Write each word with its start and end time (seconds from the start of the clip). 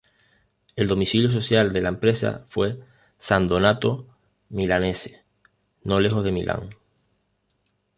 El 0.75 0.87
domicilio 0.87 1.29
social 1.29 1.71
de 1.73 1.79
la 1.83 1.89
empresa 1.89 2.43
fue 2.47 2.79
San 3.19 3.47
Donato 3.47 4.07
Milanese, 4.49 5.23
no 5.83 5.99
lejos 5.99 6.23
de 6.23 6.31
Milán. 6.31 6.71